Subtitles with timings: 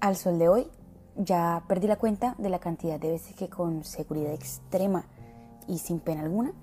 [0.00, 0.66] Al sol de hoy
[1.14, 5.04] ya perdí la cuenta de la cantidad de veces que con seguridad extrema
[5.68, 6.54] y sin pena alguna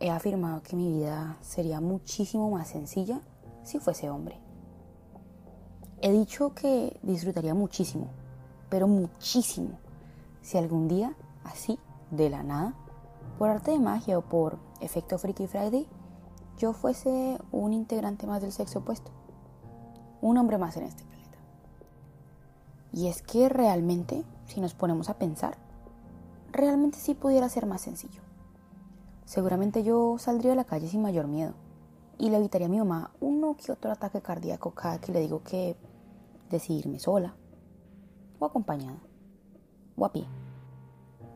[0.00, 3.20] he afirmado que mi vida sería muchísimo más sencilla
[3.62, 4.40] si fuese hombre.
[6.00, 8.08] He dicho que disfrutaría muchísimo,
[8.70, 9.78] pero muchísimo,
[10.40, 11.14] si algún día,
[11.44, 11.78] así,
[12.10, 12.74] de la nada,
[13.36, 15.86] por arte de magia o por efecto Freaky Friday,
[16.56, 19.10] yo fuese un integrante más del sexo opuesto,
[20.22, 21.07] un hombre más en este.
[22.92, 25.58] Y es que realmente, si nos ponemos a pensar,
[26.52, 28.22] realmente sí pudiera ser más sencillo.
[29.24, 31.52] Seguramente yo saldría a la calle sin mayor miedo
[32.18, 35.42] y le evitaría a mi mamá uno que otro ataque cardíaco cada que le digo
[35.42, 35.76] que
[36.50, 37.34] decidirme sola
[38.38, 38.98] o acompañada
[39.96, 40.26] o a pie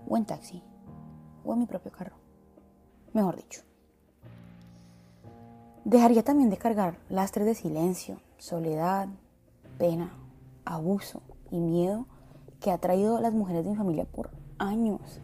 [0.08, 0.62] o en taxi
[1.44, 2.16] o en mi propio carro.
[3.12, 3.62] Mejor dicho.
[5.84, 9.08] Dejaría también de cargar lastres de silencio, soledad,
[9.78, 10.12] pena,
[10.64, 11.20] abuso,
[11.52, 12.06] y miedo
[12.60, 15.20] que ha traído las mujeres de mi familia por años.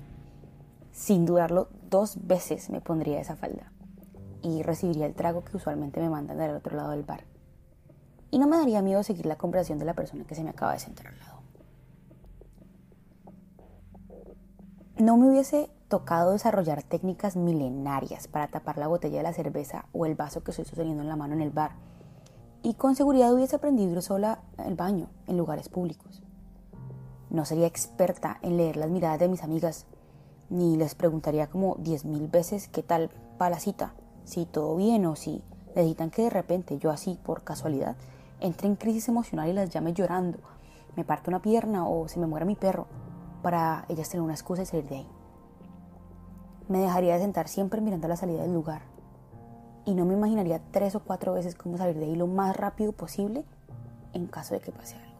[0.93, 3.73] Sin dudarlo, dos veces me pondría esa falda
[4.43, 7.25] y recibiría el trago que usualmente me mandan del otro lado del bar.
[8.31, 10.75] Y no me daría miedo seguir la conversación de la persona que se me acaba
[10.75, 11.39] de sentar al lado.
[14.99, 20.05] No me hubiese tocado desarrollar técnicas milenarias para tapar la botella de la cerveza o
[20.05, 21.88] el vaso que estoy sosteniendo en la mano en el bar
[22.63, 26.23] y con seguridad hubiese aprendido sola al baño en lugares públicos.
[27.31, 29.87] No sería experta en leer las miradas de mis amigas,
[30.51, 35.07] ni les preguntaría como diez mil veces qué tal para la cita, si todo bien
[35.07, 35.43] o si
[35.77, 37.97] necesitan que de repente yo así, por casualidad,
[38.41, 40.39] entre en crisis emocional y las llame llorando,
[40.97, 42.87] me parte una pierna o se me muera mi perro,
[43.43, 45.09] para ellas tener una excusa y salir de ahí.
[46.69, 48.98] Me dejaría de sentar siempre mirando la salida del lugar
[49.89, 52.93] y no me imaginaría tres o cuatro veces cómo salir de ahí lo más rápido
[52.93, 53.47] posible
[54.13, 55.19] en caso de que pase algo.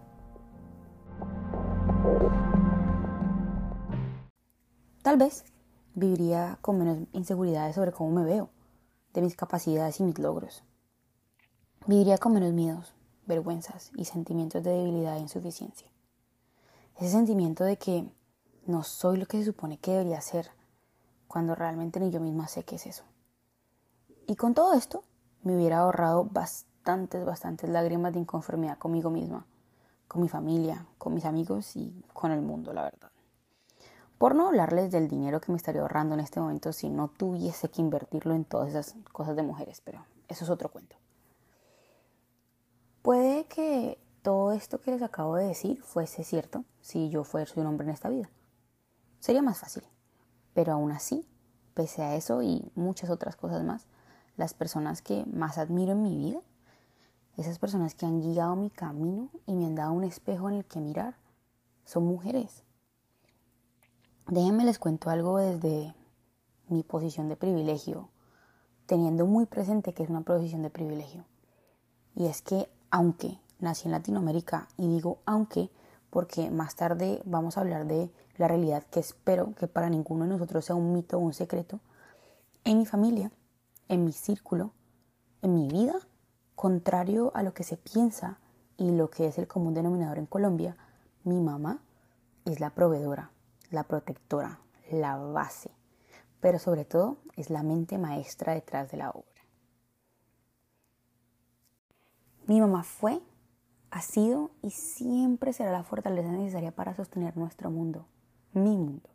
[5.01, 5.47] Tal vez
[5.95, 8.51] viviría con menos inseguridades sobre cómo me veo,
[9.15, 10.63] de mis capacidades y mis logros.
[11.87, 12.93] Viviría con menos miedos,
[13.27, 15.89] vergüenzas y sentimientos de debilidad e insuficiencia.
[16.97, 18.07] Ese sentimiento de que
[18.67, 20.51] no soy lo que se supone que debería ser,
[21.27, 23.05] cuando realmente ni yo misma sé qué es eso.
[24.29, 25.05] Y con todo esto
[25.43, 29.47] me hubiera ahorrado bastantes, bastantes lágrimas de inconformidad conmigo misma,
[30.07, 33.11] con mi familia, con mis amigos y con el mundo, la verdad.
[34.19, 37.71] Por no hablarles del dinero que me estaría ahorrando en este momento si no tuviese
[37.71, 40.97] que invertirlo en todas esas cosas de mujeres, pero eso es otro cuento.
[43.01, 47.67] Puede que todo esto que les acabo de decir fuese cierto si yo fuese un
[47.67, 48.29] hombre en esta vida.
[49.21, 49.85] Sería más fácil.
[50.53, 51.27] Pero aún así,
[51.73, 53.87] pese a eso y muchas otras cosas más,
[54.39, 56.41] las personas que más admiro en mi vida,
[57.37, 60.65] esas personas que han guiado mi camino y me han dado un espejo en el
[60.65, 61.17] que mirar,
[61.85, 62.63] son mujeres.
[64.29, 65.93] Déjenme les cuento algo desde
[66.69, 68.11] mi posición de privilegio,
[68.87, 71.25] teniendo muy presente que es una posición de privilegio.
[72.15, 75.71] Y es que aunque nací en Latinoamérica, y digo aunque
[76.11, 80.31] porque más tarde vamos a hablar de la realidad que espero que para ninguno de
[80.31, 81.81] nosotros sea un mito o un secreto,
[82.65, 83.33] en mi familia
[83.89, 84.73] en mi círculo,
[85.43, 85.95] en mi vida,
[86.55, 88.39] contrario a lo que se piensa
[88.77, 90.77] y lo que es el común denominador en Colombia,
[91.25, 91.83] mi mamá
[92.45, 93.31] es la proveedora,
[93.71, 94.61] la protectora,
[94.91, 95.71] la base,
[96.41, 99.25] pero sobre todo es la mente maestra detrás de la obra.
[102.47, 103.21] Mi mamá fue,
[103.91, 108.07] ha sido y siempre será la fortaleza necesaria para sostener nuestro mundo,
[108.53, 109.11] mi mundo.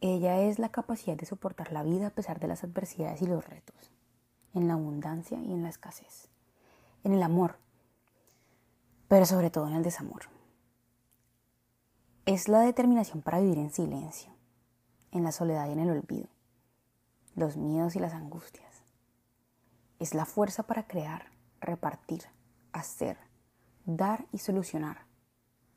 [0.00, 3.46] Ella es la capacidad de soportar la vida a pesar de las adversidades y los
[3.46, 3.92] retos,
[4.52, 6.28] en la abundancia y en la escasez,
[7.02, 7.56] en el amor,
[9.08, 10.22] pero sobre todo en el desamor.
[12.26, 14.32] Es la determinación para vivir en silencio,
[15.12, 16.28] en la soledad y en el olvido,
[17.34, 18.82] los miedos y las angustias.
[19.98, 21.30] Es la fuerza para crear,
[21.60, 22.24] repartir,
[22.72, 23.16] hacer,
[23.86, 25.06] dar y solucionar.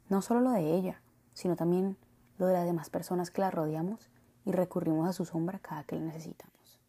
[0.10, 1.02] No solo lo de ella,
[1.34, 1.98] sino también
[2.38, 4.10] lo de las demás personas que la rodeamos
[4.50, 6.81] y recurrimos a su sombra cada que la necesitamos.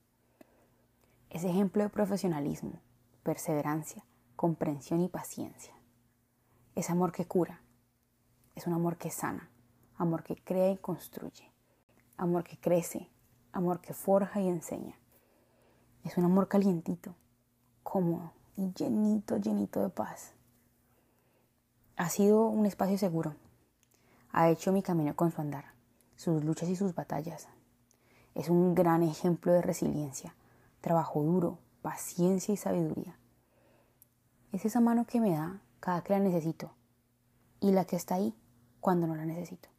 [1.29, 2.81] Es ejemplo de profesionalismo,
[3.23, 4.03] perseverancia,
[4.35, 5.75] comprensión y paciencia.
[6.75, 7.61] Es amor que cura,
[8.55, 9.51] es un amor que sana,
[9.99, 11.53] amor que crea y construye,
[12.17, 13.11] amor que crece,
[13.53, 14.99] amor que forja y enseña.
[16.03, 17.15] Es un amor calientito,
[17.83, 20.33] cómodo y llenito, llenito de paz.
[21.97, 23.37] Ha sido un espacio seguro
[24.33, 25.65] ha hecho mi camino con su andar,
[26.21, 27.49] sus luchas y sus batallas.
[28.35, 30.37] Es un gran ejemplo de resiliencia,
[30.83, 33.19] trabajo duro, paciencia y sabiduría.
[34.53, 36.73] Es esa mano que me da cada que la necesito,
[37.59, 38.35] y la que está ahí
[38.81, 39.71] cuando no la necesito.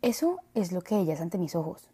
[0.00, 1.90] Eso es lo que ella es ante mis ojos.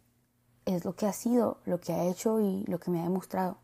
[0.63, 3.57] Es lo que ha sido, lo que ha hecho y lo que me ha demostrado.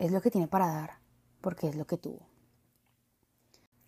[0.00, 0.98] Es lo que tiene para dar,
[1.40, 2.26] porque es lo que tuvo.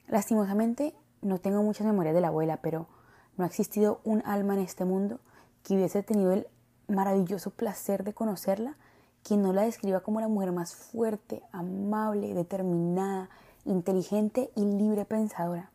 [0.06, 3.01] Lastimosamente, no tengo muchas memorias de la abuela, pero
[3.37, 5.20] no ha existido un alma en este mundo
[5.62, 6.46] que hubiese tenido el
[6.88, 8.76] maravilloso placer de conocerla,
[9.23, 13.31] quien no la describa como la mujer más fuerte, amable, determinada,
[13.64, 15.70] inteligente y libre pensadora.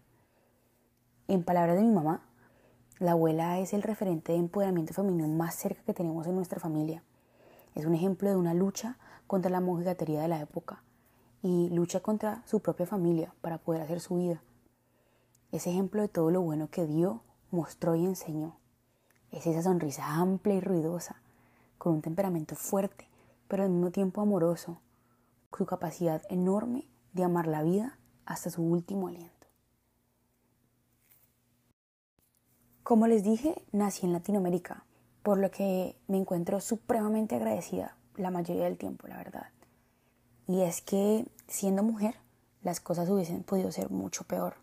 [1.27, 2.21] En palabras de mi mamá,
[2.99, 7.03] la abuela es el referente de empoderamiento femenino más cerca que tenemos en nuestra familia.
[7.75, 10.83] Es un ejemplo de una lucha contra la mojigatería de la época
[11.43, 14.41] y lucha contra su propia familia para poder hacer su vida.
[15.51, 17.21] Es ejemplo de todo lo bueno que dio,
[17.51, 18.57] mostró y enseñó.
[19.31, 21.21] Es esa sonrisa amplia y ruidosa,
[21.77, 23.07] con un temperamento fuerte,
[23.47, 24.79] pero al mismo tiempo amoroso,
[25.57, 29.47] su capacidad enorme de amar la vida hasta su último aliento.
[32.83, 34.85] Como les dije, nací en Latinoamérica,
[35.23, 39.47] por lo que me encuentro supremamente agradecida la mayoría del tiempo, la verdad.
[40.47, 42.15] Y es que siendo mujer,
[42.61, 44.55] las cosas hubiesen podido ser mucho peor.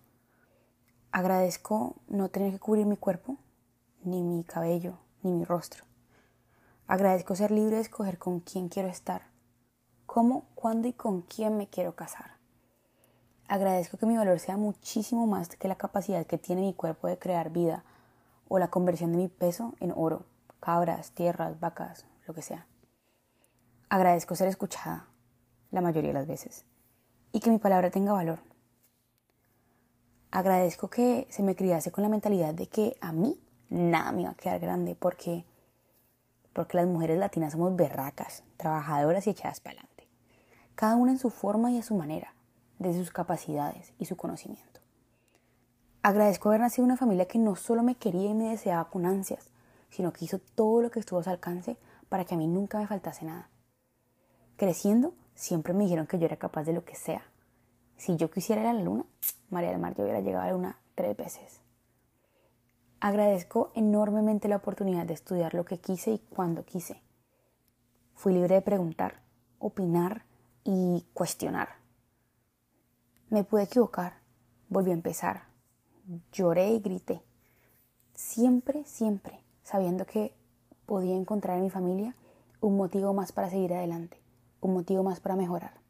[1.14, 3.36] Agradezco no tener que cubrir mi cuerpo,
[4.02, 5.84] ni mi cabello, ni mi rostro.
[6.88, 9.22] Agradezco ser libre de escoger con quién quiero estar,
[10.06, 12.32] cómo, cuándo y con quién me quiero casar.
[13.46, 17.16] Agradezco que mi valor sea muchísimo más que la capacidad que tiene mi cuerpo de
[17.16, 17.84] crear vida
[18.48, 20.24] o la conversión de mi peso en oro,
[20.58, 22.66] cabras, tierras, vacas, lo que sea.
[23.88, 25.06] Agradezco ser escuchada
[25.70, 26.64] la mayoría de las veces
[27.30, 28.40] y que mi palabra tenga valor.
[30.34, 33.38] Agradezco que se me criase con la mentalidad de que a mí
[33.70, 35.44] nada me iba a quedar grande porque,
[36.52, 40.08] porque las mujeres latinas somos berracas, trabajadoras y echadas para adelante.
[40.74, 42.34] Cada una en su forma y a su manera,
[42.80, 44.80] desde sus capacidades y su conocimiento.
[46.02, 49.06] Agradezco haber nacido en una familia que no solo me quería y me deseaba con
[49.06, 49.52] ansias,
[49.88, 51.76] sino que hizo todo lo que estuvo a su alcance
[52.08, 53.50] para que a mí nunca me faltase nada.
[54.56, 57.22] Creciendo, siempre me dijeron que yo era capaz de lo que sea.
[57.96, 59.04] Si yo quisiera ir a la luna,
[59.50, 61.60] María del Mar, yo hubiera llegado a la luna tres veces.
[63.00, 67.02] Agradezco enormemente la oportunidad de estudiar lo que quise y cuando quise.
[68.14, 69.22] Fui libre de preguntar,
[69.58, 70.24] opinar
[70.64, 71.68] y cuestionar.
[73.28, 74.14] Me pude equivocar,
[74.68, 75.44] volví a empezar,
[76.32, 77.22] lloré y grité.
[78.14, 80.34] Siempre, siempre sabiendo que
[80.86, 82.14] podía encontrar en mi familia
[82.60, 84.20] un motivo más para seguir adelante,
[84.60, 85.83] un motivo más para mejorar.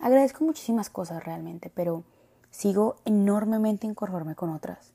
[0.00, 2.04] Agradezco muchísimas cosas realmente, pero
[2.50, 4.92] sigo enormemente inconforme con otras.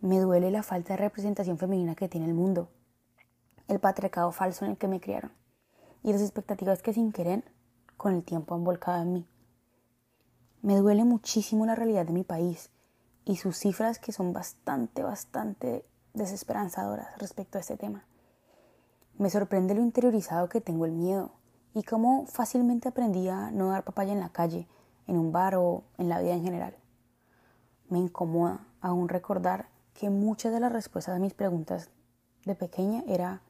[0.00, 2.68] Me duele la falta de representación femenina que tiene el mundo,
[3.68, 5.32] el patriarcado falso en el que me criaron
[6.02, 7.44] y las expectativas que sin querer
[7.96, 9.26] con el tiempo han volcado en mí.
[10.62, 12.70] Me duele muchísimo la realidad de mi país
[13.24, 15.84] y sus cifras que son bastante, bastante
[16.14, 18.06] desesperanzadoras respecto a este tema.
[19.18, 21.32] Me sorprende lo interiorizado que tengo el miedo
[21.76, 24.66] y cómo fácilmente aprendí a no dar papaya en la calle,
[25.06, 26.74] en un bar o en la vida en general.
[27.90, 31.90] Me incomoda aún recordar que muchas de las respuestas a mis preguntas
[32.46, 33.42] de pequeña era,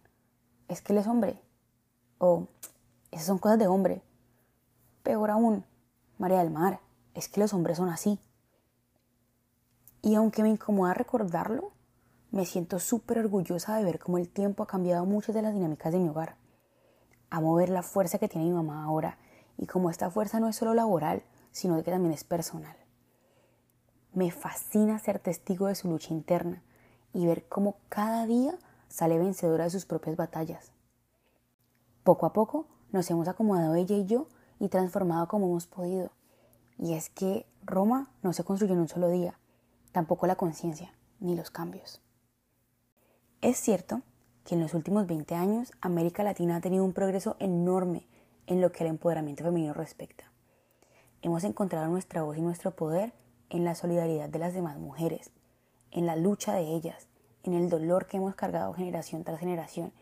[0.67, 1.40] ¿es que él es hombre?
[2.19, 2.49] O,
[3.12, 4.02] esas son cosas de hombre.
[5.05, 5.65] Peor aún,
[6.19, 6.81] María del Mar,
[7.15, 8.19] es que los hombres son así.
[10.03, 11.70] Y aunque me incomoda recordarlo,
[12.32, 15.93] me siento súper orgullosa de ver cómo el tiempo ha cambiado muchas de las dinámicas
[15.93, 16.44] de mi hogar.
[17.31, 19.19] Amo ver la fuerza que tiene mi mamá ahora
[19.59, 22.77] y cómo esta fuerza no es solo laboral, sino que también es personal.
[24.13, 26.63] Me fascina ser testigo de su lucha interna
[27.13, 30.73] y ver cómo cada día sale vencedora de sus propias batallas.
[32.05, 34.29] Poco a poco nos hemos acomodado ella y yo
[34.59, 36.11] y transformado como hemos podido.
[36.79, 39.39] Y es que Roma no se construyó en un solo día,
[39.93, 42.01] tampoco la conciencia ni los cambios.
[43.41, 44.03] Es cierto
[44.46, 48.06] que en los últimos 20 años América Latina ha tenido un progreso enorme
[48.46, 50.31] en lo que al empoderamiento femenino respecta.
[51.20, 53.12] Hemos encontrado nuestra voz y nuestro poder
[53.50, 55.32] en la solidaridad de las demás mujeres,
[55.91, 57.08] en la lucha de ellas,
[57.43, 59.93] en el dolor que hemos cargado generación tras generación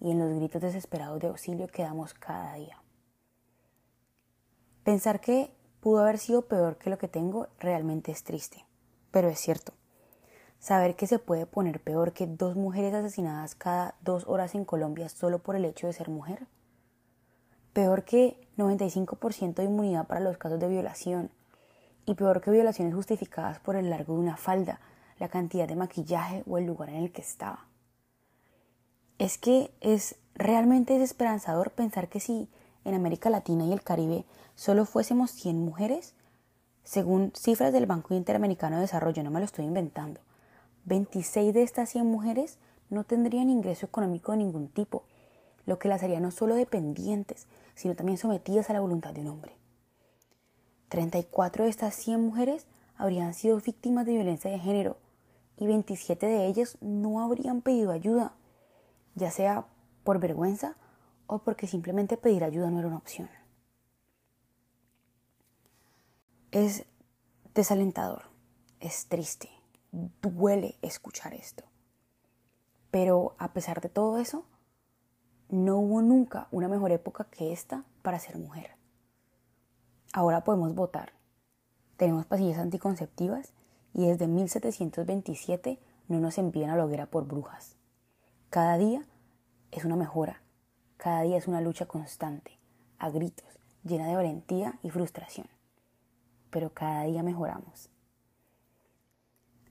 [0.00, 2.82] y en los gritos desesperados de auxilio que damos cada día.
[4.82, 8.64] Pensar que pudo haber sido peor que lo que tengo realmente es triste,
[9.10, 9.74] pero es cierto.
[10.60, 15.08] Saber que se puede poner peor que dos mujeres asesinadas cada dos horas en Colombia
[15.08, 16.46] solo por el hecho de ser mujer.
[17.72, 21.30] Peor que 95% de inmunidad para los casos de violación,
[22.04, 24.80] y peor que violaciones justificadas por el largo de una falda,
[25.18, 27.66] la cantidad de maquillaje o el lugar en el que estaba.
[29.18, 32.48] Es que es realmente desesperanzador pensar que si
[32.84, 34.24] en América Latina y el Caribe
[34.54, 36.14] solo fuésemos 100 mujeres,
[36.82, 40.20] Según cifras del Banco Interamericano de Desarrollo, no me lo estoy inventando,
[40.84, 42.58] 26 de estas 100 mujeres
[42.88, 45.04] no tendrían ingreso económico de ningún tipo,
[45.66, 49.28] lo que las haría no solo dependientes, sino también sometidas a la voluntad de un
[49.28, 49.56] hombre.
[50.88, 54.96] 34 de estas 100 mujeres habrían sido víctimas de violencia de género
[55.56, 58.32] y 27 de ellas no habrían pedido ayuda,
[59.14, 59.66] ya sea
[60.02, 60.76] por vergüenza
[61.26, 63.30] o porque simplemente pedir ayuda no era una opción.
[66.50, 66.84] Es
[67.54, 68.24] desalentador,
[68.80, 69.48] es triste,
[69.92, 71.64] duele escuchar esto.
[72.90, 74.44] Pero a pesar de todo eso,
[75.48, 78.72] no hubo nunca una mejor época que esta para ser mujer.
[80.12, 81.12] Ahora podemos votar.
[81.96, 83.52] Tenemos pastillas anticonceptivas
[83.92, 85.78] y desde 1727
[86.08, 87.76] no nos envían a la hoguera por brujas.
[88.48, 89.06] Cada día
[89.70, 90.42] es una mejora,
[90.96, 92.58] cada día es una lucha constante,
[92.98, 95.46] a gritos, llena de valentía y frustración.
[96.50, 97.90] Pero cada día mejoramos.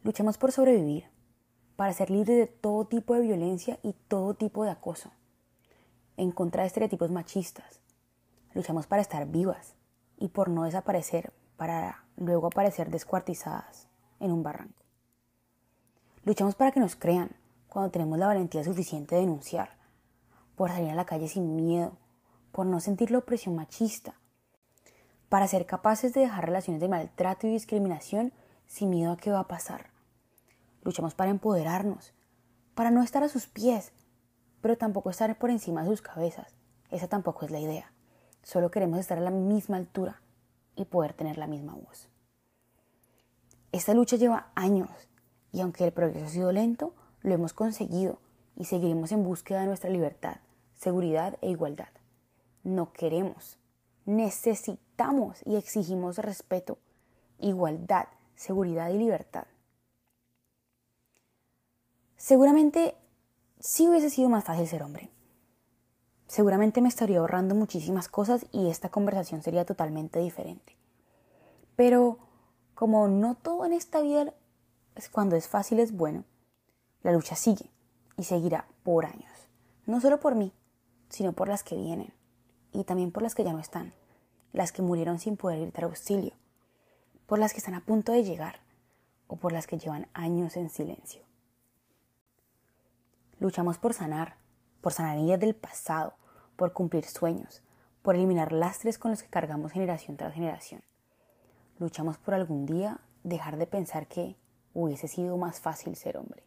[0.03, 1.09] Luchemos por sobrevivir,
[1.75, 5.11] para ser libres de todo tipo de violencia y todo tipo de acoso,
[6.15, 7.81] en contra de estereotipos machistas.
[8.53, 9.75] Luchamos para estar vivas
[10.17, 13.87] y por no desaparecer para luego aparecer descuartizadas
[14.21, 14.85] en un barranco.
[16.23, 17.31] Luchamos para que nos crean
[17.67, 19.77] cuando tenemos la valentía suficiente de denunciar,
[20.55, 21.97] por salir a la calle sin miedo,
[22.53, 24.15] por no sentir la opresión machista,
[25.27, 28.31] para ser capaces de dejar relaciones de maltrato y discriminación
[28.65, 29.88] sin miedo a qué va a pasar.
[30.83, 32.13] Luchamos para empoderarnos,
[32.75, 33.91] para no estar a sus pies,
[34.61, 36.55] pero tampoco estar por encima de sus cabezas.
[36.89, 37.91] Esa tampoco es la idea.
[38.43, 40.21] Solo queremos estar a la misma altura
[40.75, 42.09] y poder tener la misma voz.
[43.71, 44.89] Esta lucha lleva años
[45.51, 48.19] y aunque el progreso ha sido lento, lo hemos conseguido
[48.55, 50.37] y seguiremos en búsqueda de nuestra libertad,
[50.73, 51.89] seguridad e igualdad.
[52.63, 53.57] No queremos,
[54.05, 56.77] necesitamos y exigimos respeto,
[57.39, 59.45] igualdad, seguridad y libertad.
[62.19, 62.97] Seguramente
[63.61, 65.09] sí hubiese sido más fácil ser hombre.
[66.27, 70.75] Seguramente me estaría ahorrando muchísimas cosas y esta conversación sería totalmente diferente.
[71.77, 72.19] Pero
[72.75, 74.33] como no todo en esta vida
[75.13, 76.25] cuando es fácil es bueno,
[77.03, 77.71] la lucha sigue
[78.17, 79.31] y seguirá por años.
[79.85, 80.51] No solo por mí,
[81.07, 82.13] sino por las que vienen
[82.73, 83.93] y también por las que ya no están,
[84.51, 86.33] las que murieron sin poder gritar auxilio,
[87.27, 88.59] por las que están a punto de llegar
[89.27, 91.28] o por las que llevan años en silencio.
[93.39, 94.35] Luchamos por sanar,
[94.81, 96.13] por sanar heridas del pasado,
[96.55, 97.61] por cumplir sueños,
[98.01, 100.81] por eliminar lastres con los que cargamos generación tras generación.
[101.79, 104.35] Luchamos por algún día dejar de pensar que
[104.73, 106.43] hubiese sido más fácil ser hombre.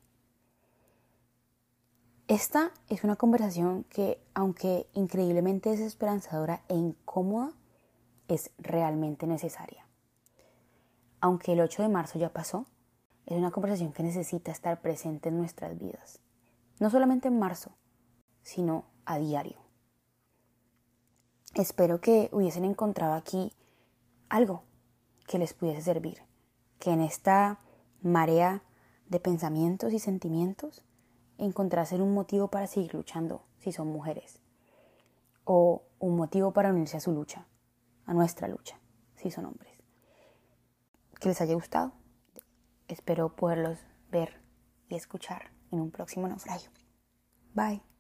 [2.29, 7.53] Esta es una conversación que, aunque increíblemente desesperanzadora e incómoda,
[8.29, 9.87] es realmente necesaria.
[11.21, 12.67] Aunque el 8 de marzo ya pasó,
[13.27, 16.22] es una conversación que necesita estar presente en nuestras vidas.
[16.83, 17.71] No solamente en marzo,
[18.43, 19.57] sino a diario.
[21.55, 23.53] Espero que hubiesen encontrado aquí
[24.29, 24.65] algo
[25.29, 26.25] que les pudiese servir,
[26.81, 27.61] que en esta
[28.01, 28.65] marea
[29.07, 30.83] de pensamientos y sentimientos
[31.39, 34.41] encontrasen un motivo para seguir luchando si son mujeres,
[35.45, 37.47] o un motivo para unirse a su lucha,
[38.07, 38.81] a nuestra lucha,
[39.15, 39.79] si son hombres.
[41.21, 41.93] Que les haya gustado.
[42.89, 43.79] Espero poderlos
[44.11, 44.43] ver
[44.89, 46.71] y escuchar en un próximo naufragio.
[47.55, 47.92] Bye.